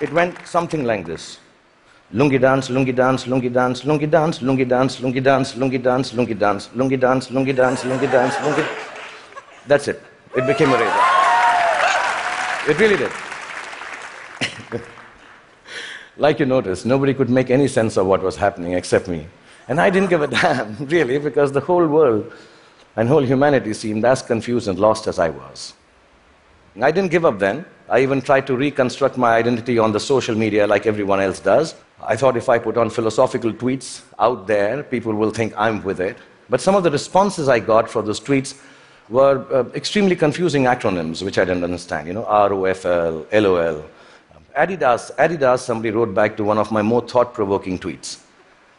it 0.00 0.12
went 0.12 0.46
something 0.46 0.84
like 0.84 1.04
this. 1.04 1.40
Lungi 2.14 2.40
dance, 2.40 2.68
lungi 2.68 2.94
dance, 2.94 3.24
lungi 3.24 3.52
dance, 3.52 3.82
lungi 3.82 4.08
dance, 4.08 4.38
lungi 4.38 4.68
dance, 4.68 4.94
lungi 5.02 5.22
dance, 5.24 5.52
lungi 5.56 5.82
dance, 5.82 6.12
lungi 6.12 6.38
dance, 6.38 6.68
lungi 6.68 7.00
dance, 7.00 7.30
lungi 7.30 7.56
dance, 7.56 7.82
lungi 7.82 8.12
dance, 8.12 8.36
lungi. 8.36 8.64
That's 9.66 9.88
it. 9.88 10.00
It 10.36 10.46
became 10.46 10.70
a 10.70 10.78
rage. 10.78 11.00
It 12.68 12.78
really 12.78 12.96
did. 12.96 13.10
Like 16.16 16.38
you 16.38 16.46
noticed, 16.46 16.84
nobody 16.86 17.14
could 17.14 17.30
make 17.30 17.50
any 17.50 17.68
sense 17.68 17.96
of 17.96 18.06
what 18.06 18.22
was 18.22 18.36
happening 18.36 18.74
except 18.74 19.08
me. 19.08 19.26
And 19.68 19.80
I 19.80 19.90
didn't 19.90 20.10
give 20.10 20.22
a 20.22 20.26
damn, 20.42 20.76
really, 20.86 21.18
because 21.18 21.52
the 21.52 21.60
whole 21.60 21.86
world 21.86 22.32
and 22.96 23.08
whole 23.08 23.24
humanity 23.24 23.72
seemed 23.72 24.04
as 24.04 24.22
confused 24.22 24.68
and 24.68 24.78
lost 24.78 25.06
as 25.06 25.18
I 25.18 25.30
was. 25.30 25.74
I 26.80 26.90
didn't 26.90 27.10
give 27.10 27.24
up 27.24 27.38
then. 27.38 27.64
I 27.88 28.00
even 28.00 28.22
tried 28.22 28.46
to 28.46 28.56
reconstruct 28.56 29.18
my 29.18 29.34
identity 29.34 29.78
on 29.78 29.92
the 29.92 30.00
social 30.00 30.34
media 30.34 30.66
like 30.66 30.86
everyone 30.86 31.20
else 31.20 31.40
does. 31.40 31.74
I 32.02 32.16
thought 32.16 32.36
if 32.36 32.48
I 32.48 32.58
put 32.58 32.76
on 32.78 32.88
philosophical 32.88 33.52
tweets 33.52 34.02
out 34.18 34.46
there, 34.46 34.82
people 34.82 35.12
will 35.12 35.30
think 35.30 35.52
I'm 35.56 35.82
with 35.82 36.00
it. 36.00 36.16
But 36.48 36.60
some 36.60 36.74
of 36.74 36.82
the 36.82 36.90
responses 36.90 37.48
I 37.48 37.58
got 37.58 37.90
for 37.90 38.02
those 38.02 38.20
tweets 38.20 38.58
were 39.10 39.44
uh, 39.52 39.64
extremely 39.74 40.16
confusing 40.16 40.64
acronyms, 40.64 41.22
which 41.22 41.38
I 41.38 41.44
didn't 41.44 41.64
understand. 41.64 42.08
You 42.08 42.14
know, 42.14 42.24
ROFL, 42.24 43.26
LOL. 43.32 43.84
Adidas, 44.56 45.14
Adidas, 45.16 45.60
somebody 45.60 45.90
wrote 45.90 46.14
back 46.14 46.36
to 46.36 46.44
one 46.44 46.58
of 46.58 46.70
my 46.70 46.82
more 46.82 47.00
thought 47.00 47.32
provoking 47.32 47.78
tweets. 47.78 48.20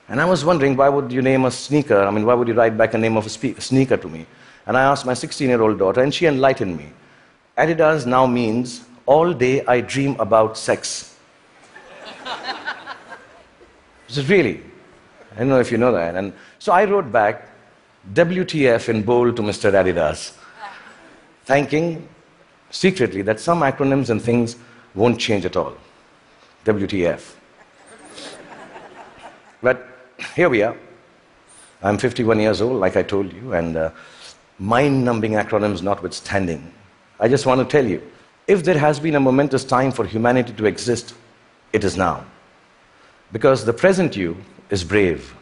And 0.08 0.22
I 0.22 0.26
was 0.26 0.46
wondering, 0.46 0.76
why 0.76 0.90
would 0.90 1.12
you 1.12 1.22
name 1.22 1.46
a 1.46 1.52
sneaker? 1.52 2.04
I 2.04 2.12
mean, 2.12 2.26
why 2.26 2.34
would 2.34 2.48
you 2.48 2.54
write 2.54 2.78
back 2.78 2.94
a 2.94 2.98
name 2.98 3.18
of 3.18 3.26
a 3.26 3.30
spe- 3.30 3.60
sneaker 3.60 3.98
to 3.98 4.08
me? 4.08 4.26
And 4.66 4.78
I 4.78 4.84
asked 4.84 5.06
my 5.06 5.14
16 5.14 5.50
year 5.50 5.62
old 5.62 5.80
daughter, 5.80 6.02
and 6.02 6.14
she 6.14 6.26
enlightened 6.26 6.78
me. 6.78 6.90
Adidas 7.58 8.06
now 8.06 8.26
means 8.26 8.82
all 9.06 9.34
day 9.34 9.66
I 9.66 9.82
dream 9.82 10.16
about 10.20 10.58
sex. 10.58 11.18
Is 14.10 14.30
really, 14.30 14.62
I 15.36 15.40
don't 15.40 15.50
know 15.50 15.60
if 15.60 15.72
you 15.72 15.78
know 15.78 15.92
that. 15.92 16.16
And 16.16 16.34
so 16.60 16.72
I 16.72 16.86
wrote 16.86 17.12
back 17.12 17.48
WTF 18.14 18.90
in 18.90 19.02
bold 19.02 19.36
to 19.38 19.42
Mr. 19.42 19.72
Adidas, 19.72 20.34
thanking 21.46 22.08
secretly 22.70 23.22
that 23.24 23.40
some 23.40 23.62
acronyms 23.62 24.10
and 24.10 24.22
things 24.22 24.58
won't 24.96 25.20
change 25.20 25.46
at 25.46 25.56
all. 25.56 25.76
WTF. 26.66 27.36
but 29.62 29.88
here 30.36 30.50
we 30.50 30.62
are. 30.62 30.78
I'm 31.82 31.98
51 31.98 32.40
years 32.40 32.62
old, 32.62 32.80
like 32.80 32.96
I 32.96 33.04
told 33.04 33.34
you, 33.34 33.54
and 33.54 33.76
uh, 33.76 33.92
mind 34.58 35.04
numbing 35.04 35.34
acronyms 35.34 35.82
notwithstanding. 35.82 36.74
I 37.20 37.28
just 37.28 37.46
want 37.46 37.60
to 37.60 37.66
tell 37.66 37.86
you 37.86 38.02
if 38.48 38.64
there 38.64 38.78
has 38.78 39.00
been 39.00 39.16
a 39.16 39.20
momentous 39.20 39.64
time 39.64 39.92
for 39.92 40.06
humanity 40.06 40.54
to 40.54 40.66
exist, 40.66 41.14
it 41.72 41.84
is 41.84 41.98
now. 41.98 42.26
Because 43.32 43.66
the 43.66 43.74
present 43.74 44.16
you 44.16 44.38
is 44.70 44.84
brave. 44.84 45.34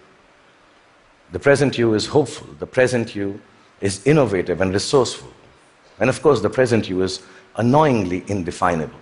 The 1.32 1.40
present 1.40 1.78
you 1.78 1.94
is 1.94 2.06
hopeful. 2.06 2.48
The 2.60 2.68
present 2.68 3.16
you 3.16 3.42
is 3.82 4.06
innovative 4.06 4.62
and 4.62 4.74
resourceful. 4.74 5.32
And 6.00 6.10
of 6.10 6.22
course, 6.22 6.42
the 6.42 6.50
present 6.50 6.90
you 6.90 7.02
is 7.02 7.22
annoyingly 7.56 8.24
indefinable. 8.28 9.00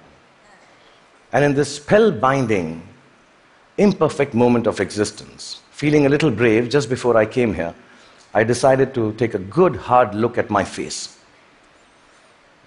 And 1.31 1.45
in 1.45 1.53
this 1.53 1.79
spellbinding, 1.79 2.81
imperfect 3.77 4.33
moment 4.33 4.67
of 4.67 4.79
existence, 4.79 5.62
feeling 5.71 6.05
a 6.05 6.09
little 6.09 6.31
brave 6.31 6.69
just 6.69 6.89
before 6.89 7.15
I 7.17 7.25
came 7.25 7.53
here, 7.53 7.74
I 8.33 8.43
decided 8.43 8.93
to 8.95 9.13
take 9.13 9.33
a 9.33 9.39
good 9.39 9.75
hard 9.75 10.13
look 10.13 10.38
at 10.38 10.50
my 10.50 10.63
face. 10.63 11.17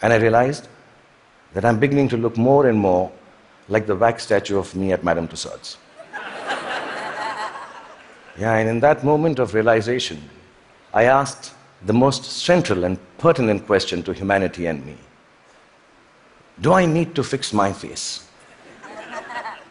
And 0.01 0.13
I 0.13 0.17
realized 0.17 0.69
that 1.55 1.65
I'm 1.65 1.79
beginning 1.79 2.09
to 2.09 2.17
look 2.17 2.37
more 2.37 2.69
and 2.69 2.79
more 2.79 3.13
like 3.69 3.87
the 3.87 3.95
wax 3.95 4.25
statue 4.25 4.59
of 4.59 4.75
me 4.75 4.93
at 4.93 5.05
Madame 5.05 5.29
Tussauds. 5.29 5.77
yeah, 8.39 8.57
and 8.57 8.69
in 8.69 8.81
that 8.81 9.05
moment 9.05 9.39
of 9.39 9.55
realization, 9.55 10.29
I 10.93 11.05
asked 11.05 11.55
the 11.85 11.93
most 11.93 12.25
central 12.25 12.85
and 12.85 12.99
pertinent 13.19 13.67
question 13.67 14.03
to 14.05 14.13
humanity 14.13 14.67
and 14.67 14.85
me 14.85 14.97
Do 16.61 16.73
I 16.73 16.87
need 16.87 17.15
to 17.15 17.25
fix 17.25 17.53
my 17.53 17.73
face? 17.73 18.29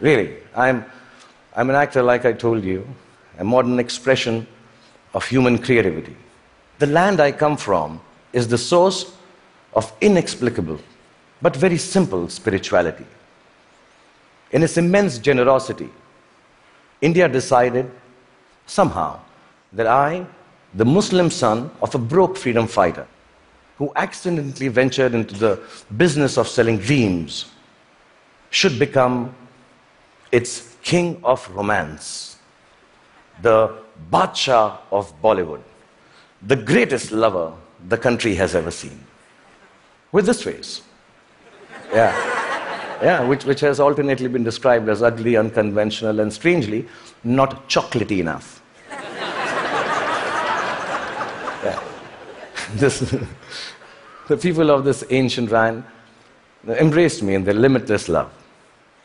Really, 0.02 0.36
I'm, 0.56 0.86
I'm 1.56 1.70
an 1.70 1.76
actor, 1.76 2.04
like 2.04 2.26
I 2.26 2.34
told 2.34 2.64
you, 2.64 2.86
a 3.40 3.44
modern 3.44 3.80
expression 3.80 4.46
of 5.14 5.26
human 5.26 5.58
creativity. 5.58 6.16
The 6.80 6.88
land 6.88 7.20
I 7.20 7.32
come 7.32 7.56
from 7.58 8.02
is 8.34 8.48
the 8.48 8.58
source 8.58 9.16
of 9.74 9.92
inexplicable 10.02 10.80
but 11.42 11.56
very 11.56 11.78
simple 11.78 12.30
spirituality. 12.30 13.06
In 14.52 14.64
its 14.64 14.78
immense 14.78 15.18
generosity, 15.18 15.90
India 17.02 17.28
decided 17.28 17.90
somehow 18.66 19.20
that 19.74 19.88
I, 19.88 20.26
the 20.76 20.86
Muslim 20.86 21.30
son 21.30 21.72
of 21.82 21.96
a 21.96 21.98
broke 21.98 22.38
freedom 22.38 22.68
fighter 22.68 23.08
who 23.78 23.92
accidentally 23.96 24.68
ventured 24.68 25.16
into 25.16 25.34
the 25.36 25.60
business 25.98 26.38
of 26.38 26.48
selling 26.48 26.78
dreams, 26.78 27.46
should 28.52 28.78
become 28.78 29.34
its 30.32 30.76
king 30.84 31.20
of 31.24 31.50
romance, 31.56 32.38
the 33.42 33.76
Badshah 34.12 34.78
of 34.92 35.14
Bollywood, 35.22 35.62
the 36.42 36.56
greatest 36.56 37.12
lover 37.12 37.54
the 37.88 37.98
country 37.98 38.36
has 38.36 38.56
ever 38.56 38.72
seen. 38.72 39.00
With 40.12 40.26
this 40.26 40.44
face. 40.44 40.82
Yeah. 41.94 42.40
Yeah, 43.02 43.24
which, 43.24 43.46
which 43.46 43.62
has 43.62 43.80
alternately 43.80 44.28
been 44.28 44.44
described 44.44 44.88
as 44.88 45.02
ugly, 45.02 45.36
unconventional, 45.36 46.20
and 46.20 46.32
strangely, 46.32 46.88
not 47.24 47.68
chocolatey 47.68 48.20
enough. 48.20 48.62
yeah. 51.64 51.82
This, 52.76 53.00
the 54.28 54.38
people 54.38 54.70
of 54.70 54.86
this 54.86 55.04
ancient 55.10 55.52
land 55.52 55.84
embraced 56.68 57.24
me 57.24 57.34
in 57.34 57.44
their 57.44 57.56
limitless 57.56 58.08
love. 58.08 58.32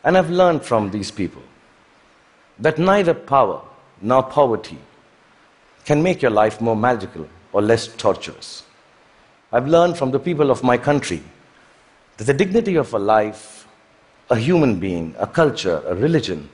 And 0.07 0.17
I've 0.17 0.29
learned 0.29 0.63
from 0.63 0.89
these 0.89 1.11
people 1.11 1.41
that 2.59 2.77
neither 2.79 3.13
power 3.13 3.61
nor 4.01 4.23
poverty 4.23 4.77
can 5.83 6.01
make 6.01 6.21
your 6.21 6.31
life 6.31 6.61
more 6.61 6.77
magical 6.77 7.27
or 7.51 7.61
less 7.61 7.89
torturous. 7.89 8.63
I've 9.51 9.67
learned 9.67 9.97
from 9.97 10.11
the 10.11 10.19
people 10.19 10.49
of 10.49 10.63
my 10.63 10.77
country 10.77 11.21
that 12.15 12.23
the 12.23 12.33
dignity 12.33 12.75
of 12.75 12.93
a 12.93 12.97
life, 12.97 13.67
a 14.29 14.37
human 14.37 14.79
being, 14.79 15.13
a 15.19 15.27
culture, 15.27 15.83
a 15.85 15.93
religion, 15.93 16.49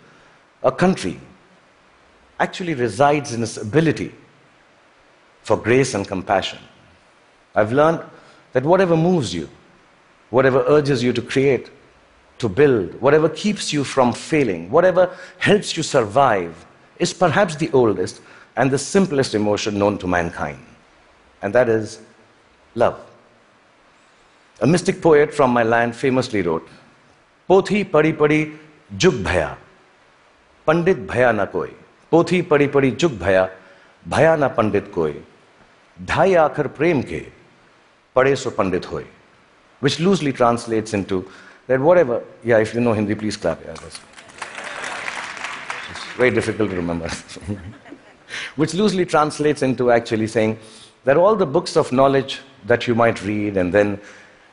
a 0.63 0.71
country, 0.71 1.19
actually 2.39 2.73
resides 2.73 3.35
in 3.35 3.43
its 3.43 3.57
ability 3.57 4.15
for 5.43 5.57
grace 5.57 5.93
and 5.93 6.07
compassion. 6.07 6.57
I've 7.53 7.71
learned 7.71 8.01
that 8.53 8.63
whatever 8.63 8.97
moves 8.97 9.31
you, 9.31 9.47
whatever 10.31 10.65
urges 10.67 11.03
you 11.03 11.13
to 11.13 11.21
create, 11.21 11.69
to 12.43 12.49
build, 12.49 12.99
whatever 13.01 13.29
keeps 13.29 13.71
you 13.71 13.83
from 13.83 14.11
failing, 14.11 14.69
whatever 14.69 15.03
helps 15.39 15.75
you 15.77 15.83
survive, 15.83 16.65
is 16.99 17.13
perhaps 17.13 17.55
the 17.55 17.69
oldest 17.71 18.21
and 18.57 18.69
the 18.69 18.77
simplest 18.77 19.33
emotion 19.33 19.79
known 19.79 19.97
to 19.97 20.07
mankind. 20.07 20.59
And 21.41 21.55
that 21.55 21.69
is 21.69 21.99
love. 22.75 22.99
A 24.59 24.67
mystic 24.67 25.01
poet 25.01 25.33
from 25.33 25.51
my 25.51 25.63
land 25.63 25.95
famously 25.95 26.41
wrote, 26.41 26.67
Pothi 27.49 27.79
padi 27.89 28.11
padi 28.13 28.51
jug 28.97 29.13
bhaya, 29.27 29.55
pandit 30.65 31.07
bhaya 31.07 31.35
na 31.35 31.45
koi. 31.45 31.69
Pothi 32.11 32.47
padi 32.47 32.67
padi 32.67 32.91
jug 32.91 33.11
bhaya, 33.11 33.49
bhaya 34.09 34.37
na 34.37 34.49
pandit 34.49 34.91
koi. 34.91 35.15
Dhai 36.11 36.29
akhar 36.43 36.73
prem 36.73 37.03
ke, 37.03 37.31
pade 38.15 38.37
so 38.37 38.51
pandit 38.51 38.85
hoy. 38.85 39.05
Which 39.79 39.99
loosely 39.99 40.33
translates 40.33 40.93
into 40.93 41.29
that 41.67 41.79
whatever, 41.79 42.23
yeah, 42.43 42.59
if 42.59 42.73
you 42.73 42.81
know 42.81 42.93
Hindi, 42.93 43.15
please 43.15 43.37
clap. 43.37 43.63
Yeah, 43.63 43.73
that's 43.73 43.99
it's 45.91 46.05
very 46.17 46.31
difficult 46.31 46.69
to 46.71 46.75
remember. 46.75 47.09
Which 48.55 48.73
loosely 48.73 49.05
translates 49.05 49.61
into 49.61 49.91
actually 49.91 50.27
saying 50.27 50.59
that 51.03 51.17
all 51.17 51.35
the 51.35 51.45
books 51.45 51.75
of 51.77 51.91
knowledge 51.91 52.41
that 52.65 52.87
you 52.87 52.95
might 52.95 53.21
read 53.23 53.57
and 53.57 53.73
then 53.73 53.99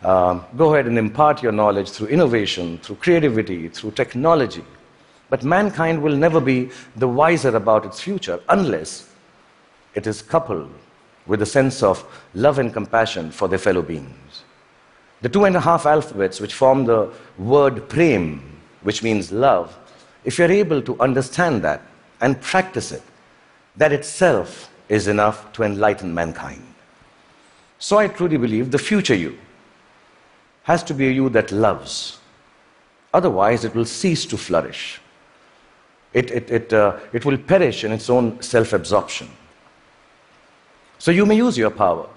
um, 0.02 0.44
go 0.56 0.72
ahead 0.74 0.86
and 0.86 0.98
impart 0.98 1.42
your 1.42 1.52
knowledge 1.52 1.90
through 1.90 2.08
innovation, 2.08 2.78
through 2.78 2.96
creativity, 2.96 3.68
through 3.68 3.92
technology. 3.92 4.64
But 5.28 5.44
mankind 5.44 6.02
will 6.02 6.16
never 6.16 6.40
be 6.40 6.70
the 6.96 7.08
wiser 7.08 7.54
about 7.54 7.84
its 7.84 8.00
future 8.00 8.40
unless 8.48 9.10
it 9.94 10.06
is 10.06 10.22
coupled 10.22 10.70
with 11.26 11.42
a 11.42 11.46
sense 11.46 11.82
of 11.82 12.04
love 12.34 12.58
and 12.58 12.72
compassion 12.72 13.30
for 13.30 13.46
their 13.46 13.58
fellow 13.58 13.82
beings. 13.82 14.29
The 15.22 15.28
two 15.28 15.44
and 15.44 15.54
a 15.56 15.60
half 15.60 15.86
alphabets 15.86 16.40
which 16.40 16.54
form 16.54 16.84
the 16.84 17.12
word 17.38 17.88
prem, 17.88 18.42
which 18.82 19.02
means 19.02 19.30
love, 19.30 19.76
if 20.24 20.38
you're 20.38 20.50
able 20.50 20.82
to 20.82 20.98
understand 21.00 21.62
that 21.62 21.82
and 22.20 22.40
practice 22.40 22.92
it, 22.92 23.02
that 23.76 23.92
itself 23.92 24.70
is 24.88 25.08
enough 25.08 25.52
to 25.52 25.62
enlighten 25.62 26.14
mankind. 26.14 26.62
So 27.78 27.98
I 27.98 28.08
truly 28.08 28.36
believe 28.36 28.70
the 28.70 28.78
future 28.78 29.14
you 29.14 29.38
has 30.64 30.82
to 30.84 30.94
be 30.94 31.08
a 31.08 31.10
you 31.10 31.28
that 31.30 31.50
loves. 31.50 32.18
Otherwise, 33.12 33.64
it 33.64 33.74
will 33.74 33.84
cease 33.86 34.26
to 34.26 34.36
flourish. 34.36 35.00
It, 36.12 36.30
it, 36.30 36.50
it, 36.50 36.72
uh, 36.72 36.98
it 37.12 37.24
will 37.24 37.38
perish 37.38 37.84
in 37.84 37.92
its 37.92 38.10
own 38.10 38.40
self 38.42 38.72
absorption. 38.72 39.28
So 40.98 41.10
you 41.10 41.24
may 41.24 41.36
use 41.36 41.56
your 41.56 41.70
power 41.70 42.08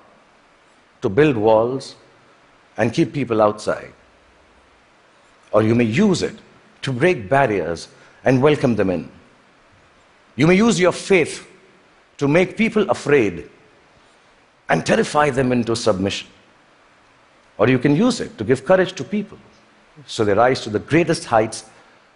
to 1.02 1.10
build 1.10 1.38
walls 1.38 1.96
and 2.77 2.94
keep 2.94 3.13
people 3.13 3.42
outside. 3.42 3.94
Or 5.51 5.62
you 5.62 5.75
may 5.75 5.84
use 5.84 6.24
it 6.24 6.36
to 6.82 6.92
break 6.92 7.30
barriers 7.30 7.88
and 8.25 8.42
welcome 8.42 8.75
them 8.75 8.89
in. 8.89 9.10
You 10.36 10.48
may 10.48 10.56
use 10.56 10.80
your 10.80 10.92
faith 10.92 11.48
to 12.18 12.27
make 12.27 12.58
people 12.58 12.89
afraid 12.89 13.50
and 14.70 14.86
terrify 14.86 15.30
them 15.30 15.51
into 15.51 15.75
submission. 15.75 16.27
Or 17.58 17.70
you 17.70 17.77
can 17.77 17.96
use 17.96 18.20
it 18.20 18.38
to 18.38 18.44
give 18.44 18.65
courage 18.65 18.94
to 18.94 19.03
people 19.03 19.38
so 20.08 20.25
they 20.25 20.34
rise 20.34 20.62
to 20.62 20.70
the 20.70 20.80
greatest 20.80 21.25
heights 21.25 21.65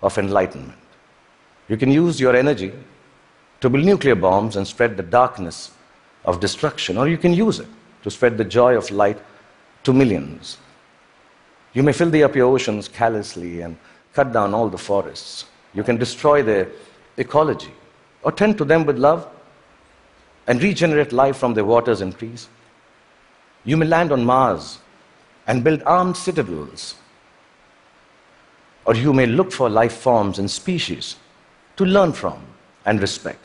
of 0.02 0.18
enlightenment. 0.18 0.78
You 1.70 1.78
can 1.78 1.92
use 1.92 2.20
your 2.20 2.36
energy 2.36 2.74
to 3.62 3.70
build 3.70 3.86
nuclear 3.86 4.16
bombs 4.16 4.56
and 4.56 4.68
spread 4.68 4.98
the 4.98 5.04
darkness 5.04 5.72
of 6.26 6.40
destruction, 6.40 6.98
or 6.98 7.08
you 7.08 7.18
can 7.18 7.34
use 7.34 7.60
it 7.60 7.68
to 8.04 8.10
spread 8.12 8.38
the 8.38 8.44
joy 8.44 8.76
of 8.76 8.90
light 8.92 9.20
to 9.84 9.94
millions. 9.94 10.58
You 11.74 11.84
may 11.84 11.94
filthy 11.94 12.24
up 12.24 12.36
your 12.36 12.54
oceans 12.54 12.88
callously 12.88 13.62
and 13.62 13.78
cut 14.14 14.34
down 14.34 14.54
all 14.54 14.70
the 14.70 14.78
forests. 14.78 15.46
You 15.74 15.84
can 15.84 15.98
destroy 15.98 16.42
their 16.42 16.70
ecology 17.18 17.72
or 18.24 18.32
tend 18.32 18.58
to 18.58 18.66
them 18.66 18.86
with 18.86 18.98
love 18.98 19.30
and 20.48 20.62
regenerate 20.62 21.12
life 21.12 21.38
from 21.38 21.54
their 21.54 21.66
waters 21.66 22.02
and 22.02 22.18
trees. 22.18 22.48
You 23.64 23.78
may 23.78 23.86
land 23.86 24.12
on 24.12 24.24
Mars 24.26 24.80
and 25.46 25.64
build 25.64 25.84
armed 25.86 26.18
citadels. 26.18 26.96
Or 28.86 28.96
you 28.96 29.14
may 29.14 29.26
look 29.26 29.52
for 29.52 29.70
life 29.70 29.98
forms 29.98 30.40
and 30.40 30.50
species 30.50 31.18
to 31.76 31.86
learn 31.86 32.14
from 32.14 32.42
and 32.86 33.02
respect. 33.02 33.44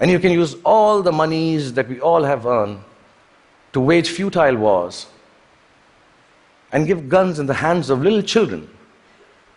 And 0.00 0.10
you 0.10 0.18
can 0.18 0.32
use 0.32 0.56
all 0.64 1.02
the 1.02 1.12
monies 1.12 1.72
that 1.74 1.88
we 1.88 2.00
all 2.00 2.24
have 2.24 2.46
earned 2.46 2.80
to 3.74 3.80
wage 3.80 4.08
futile 4.08 4.56
wars 4.56 5.06
and 6.72 6.86
give 6.86 7.08
guns 7.08 7.38
in 7.38 7.46
the 7.46 7.54
hands 7.54 7.90
of 7.90 8.02
little 8.02 8.22
children 8.22 8.68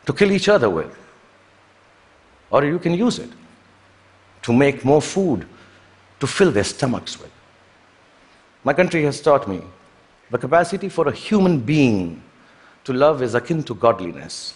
to 0.05 0.13
kill 0.13 0.31
each 0.31 0.49
other 0.49 0.69
with. 0.69 0.97
Or 2.51 2.65
you 2.65 2.79
can 2.79 2.93
use 2.93 3.19
it 3.19 3.29
to 4.41 4.53
make 4.53 4.83
more 4.83 5.01
food 5.01 5.47
to 6.19 6.27
fill 6.27 6.51
their 6.51 6.63
stomachs 6.63 7.19
with. 7.19 7.31
My 8.63 8.73
country 8.73 9.03
has 9.03 9.21
taught 9.21 9.47
me 9.47 9.61
the 10.31 10.37
capacity 10.37 10.89
for 10.89 11.07
a 11.07 11.11
human 11.11 11.59
being 11.59 12.21
to 12.83 12.93
love 12.93 13.21
is 13.21 13.35
akin 13.35 13.63
to 13.63 13.75
godliness. 13.75 14.55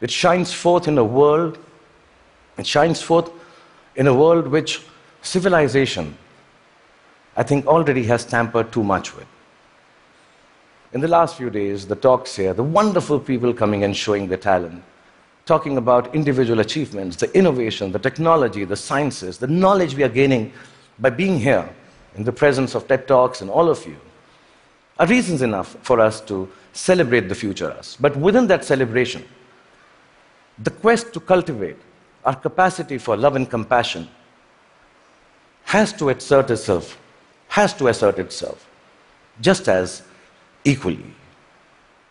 It 0.00 0.10
shines 0.10 0.52
forth 0.52 0.88
in 0.88 0.98
a 0.98 1.04
world, 1.04 1.58
it 2.58 2.66
shines 2.66 3.02
forth 3.02 3.30
in 3.96 4.06
a 4.06 4.14
world 4.14 4.46
which 4.46 4.82
civilization, 5.22 6.16
I 7.36 7.42
think, 7.42 7.66
already 7.66 8.04
has 8.04 8.24
tampered 8.24 8.72
too 8.72 8.82
much 8.82 9.14
with. 9.14 9.26
In 10.92 11.00
the 11.00 11.08
last 11.08 11.36
few 11.36 11.50
days, 11.50 11.86
the 11.86 11.96
talks 11.96 12.36
here, 12.36 12.54
the 12.54 12.62
wonderful 12.62 13.20
people 13.20 13.52
coming 13.52 13.84
and 13.84 13.94
showing 13.94 14.28
their 14.28 14.38
talent, 14.38 14.82
talking 15.44 15.76
about 15.76 16.14
individual 16.14 16.60
achievements, 16.60 17.16
the 17.16 17.30
innovation, 17.36 17.92
the 17.92 17.98
technology, 17.98 18.64
the 18.64 18.76
sciences, 18.76 19.38
the 19.38 19.46
knowledge 19.46 19.94
we 19.94 20.02
are 20.02 20.08
gaining 20.08 20.52
by 20.98 21.10
being 21.10 21.38
here 21.38 21.68
in 22.14 22.24
the 22.24 22.32
presence 22.32 22.74
of 22.74 22.88
TED 22.88 23.06
Talks 23.06 23.42
and 23.42 23.50
all 23.50 23.68
of 23.68 23.84
you, 23.86 23.96
are 24.98 25.06
reasons 25.06 25.42
enough 25.42 25.76
for 25.82 26.00
us 26.00 26.20
to 26.22 26.50
celebrate 26.72 27.28
the 27.28 27.34
future 27.34 27.70
us. 27.70 27.96
But 28.00 28.16
within 28.16 28.46
that 28.46 28.64
celebration, 28.64 29.24
the 30.58 30.70
quest 30.70 31.12
to 31.12 31.20
cultivate 31.20 31.76
our 32.24 32.34
capacity 32.34 32.96
for 32.98 33.16
love 33.16 33.36
and 33.36 33.48
compassion 33.48 34.08
has 35.64 35.92
to 35.94 36.08
assert 36.08 36.50
itself, 36.50 36.98
has 37.56 37.72
to 37.72 37.88
assert 37.88 38.18
itself, 38.18 38.68
just 39.40 39.66
as 39.66 40.02
equally. 40.64 41.12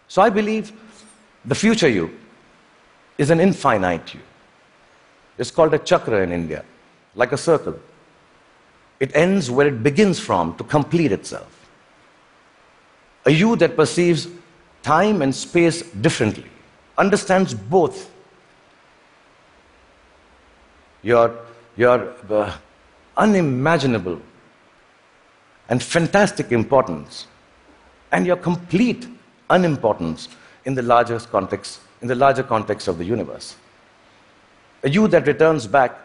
So 0.08 0.24
I 0.24 0.30
believe 0.32 0.72
the 1.54 1.54
future 1.64 1.88
you 1.88 2.06
is 3.20 3.30
an 3.30 3.40
infinite 3.40 4.16
you. 4.16 4.22
It's 5.38 5.52
called 5.52 5.76
a 5.76 5.78
chakra 5.78 6.24
in 6.24 6.32
India, 6.32 6.66
like 7.14 7.32
a 7.32 7.38
circle. 7.38 7.80
It 9.00 9.16
ends 9.16 9.52
where 9.52 9.68
it 9.68 9.84
begins 9.84 10.20
from 10.20 10.56
to 10.58 10.64
complete 10.64 11.12
itself. 11.12 11.52
A 13.28 13.32
you 13.32 13.56
that 13.58 13.76
perceives 13.76 14.28
time 14.82 15.22
and 15.22 15.34
space 15.34 15.84
differently, 16.08 16.50
understands 16.98 17.54
both 17.54 18.10
your, 21.04 21.36
your 21.78 22.16
uh, 22.32 22.58
unimaginable 23.16 24.20
and 25.70 25.82
fantastic 25.82 26.52
importance 26.52 27.28
and 28.12 28.26
your 28.26 28.38
complete 28.38 29.08
unimportance 29.50 30.30
in 30.66 30.74
the 30.74 30.82
larger 30.82 31.20
context, 31.20 31.80
in 32.02 32.08
the 32.08 32.16
larger 32.16 32.44
context 32.44 32.88
of 32.88 32.98
the 32.98 33.06
universe. 33.06 33.56
A 34.84 34.90
you 34.90 35.08
that 35.08 35.28
returns 35.28 35.68
back 35.68 36.00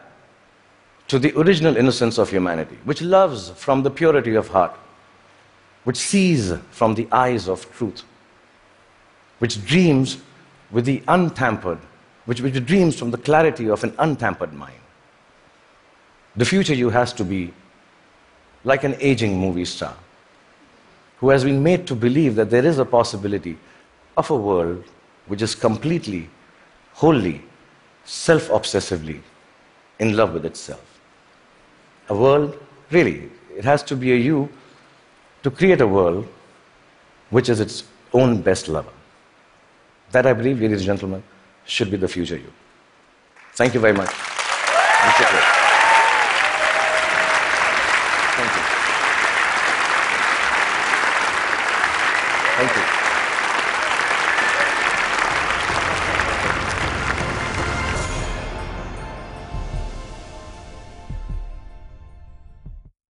to 1.09 1.19
the 1.19 1.37
original 1.38 1.76
innocence 1.76 2.19
of 2.19 2.31
humanity, 2.31 2.79
which 2.85 3.02
loves 3.02 3.50
from 3.50 3.83
the 3.83 3.90
purity 3.90 4.35
of 4.35 4.49
heart, 4.49 4.75
which 5.85 5.97
sees 5.97 6.52
from 6.71 6.95
the 6.95 7.09
eyes 7.11 7.49
of 7.49 7.71
truth, 7.75 8.02
which 9.38 9.64
dreams 9.67 10.19
with 10.71 10.85
the 10.85 11.02
untampered, 11.09 11.79
which, 12.27 12.40
which 12.40 12.64
dreams 12.64 12.99
from 12.99 13.11
the 13.11 13.18
clarity 13.18 13.68
of 13.68 13.83
an 13.83 13.94
untampered 13.99 14.53
mind. 14.53 14.81
The 16.37 16.44
future 16.44 16.75
you 16.75 16.90
has 16.90 17.12
to 17.14 17.25
be 17.25 17.53
like 18.64 18.85
an 18.85 18.96
aging 19.01 19.38
movie 19.38 19.64
star 19.64 19.96
who 21.18 21.29
has 21.31 21.44
been 21.44 21.62
made 21.62 21.87
to 21.87 21.94
believe 21.94 22.35
that 22.35 22.51
there 22.51 22.64
is 22.64 22.79
a 22.79 22.85
possibility 22.85 23.57
of 24.16 24.31
a 24.31 24.37
world 24.37 24.85
which 25.27 25.42
is 25.42 25.55
completely, 25.55 26.29
wholly, 26.94 27.42
self 28.05 28.49
obsessively 28.49 29.20
in 29.99 30.16
love 30.16 30.33
with 30.33 30.44
itself. 30.44 31.01
A 32.09 32.14
world, 32.14 32.59
really, 32.90 33.31
it 33.57 33.64
has 33.64 33.83
to 33.85 33.96
be 33.96 34.12
a 34.12 34.16
you 34.16 34.49
to 35.42 35.51
create 35.51 35.81
a 35.81 35.87
world 35.87 36.27
which 37.31 37.49
is 37.49 37.61
its 37.61 37.85
own 38.12 38.40
best 38.42 38.68
lover. 38.68 38.92
That, 40.11 40.27
I 40.27 40.33
believe, 40.33 40.61
ladies 40.61 40.79
and 40.79 40.87
gentlemen, 40.87 41.23
should 41.64 41.90
be 41.90 41.96
the 41.96 42.09
future 42.09 42.37
you. 42.37 42.53
Thank 43.55 43.75
you 43.75 43.81
very 43.81 43.92
much. 43.92 44.39